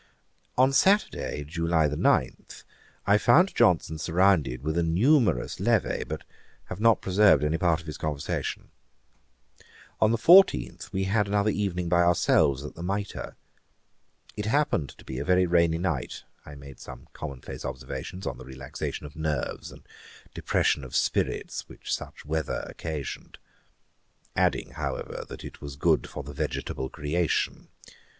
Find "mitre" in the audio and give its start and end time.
12.81-13.35